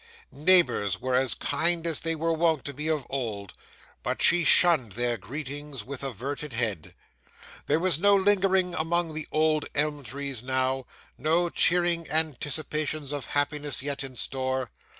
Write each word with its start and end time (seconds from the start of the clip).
Neighbours 0.31 0.99
were 0.99 1.13
as 1.13 1.35
kind 1.35 1.85
as 1.85 1.99
they 1.99 2.15
were 2.15 2.33
wont 2.33 2.65
to 2.65 2.73
be 2.73 2.87
of 2.89 3.05
old, 3.07 3.53
but 4.01 4.19
she 4.19 4.43
shunned 4.43 4.93
their 4.93 5.15
greetings 5.15 5.83
with 5.83 6.01
averted 6.03 6.53
head. 6.53 6.95
There 7.67 7.79
was 7.79 7.99
no 7.99 8.15
lingering 8.15 8.73
among 8.73 9.13
the 9.13 9.27
old 9.31 9.65
elm 9.75 10.03
trees 10.03 10.41
now 10.41 10.87
no 11.19 11.51
cheering 11.51 12.09
anticipations 12.09 13.11
of 13.11 13.27
happiness 13.37 13.83
yet 13.83 14.03
in 14.03 14.15
store. 14.15 14.71